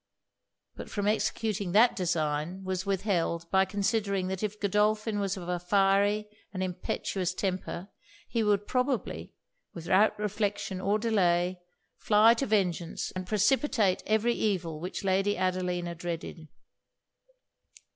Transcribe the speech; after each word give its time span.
But 0.75 0.89
from 0.89 1.07
executing 1.07 1.73
that 1.73 1.95
design, 1.95 2.63
was 2.63 2.87
withheld 2.87 3.47
by 3.51 3.65
considering 3.65 4.29
that 4.29 4.41
if 4.41 4.59
Godolphin 4.59 5.19
was 5.19 5.37
of 5.37 5.47
a 5.47 5.59
fiery 5.59 6.27
and 6.51 6.63
impetuous 6.63 7.35
temper, 7.35 7.87
he 8.27 8.41
would 8.41 8.65
probably, 8.65 9.35
without 9.75 10.17
reflection 10.17 10.81
or 10.81 10.97
delay, 10.97 11.61
fly 11.97 12.33
to 12.33 12.47
vengeance, 12.47 13.11
and 13.11 13.27
precipitate 13.27 14.01
every 14.07 14.33
evil 14.33 14.79
which 14.79 15.03
Lady 15.03 15.37
Adelina 15.37 15.93
dreaded. 15.93 16.47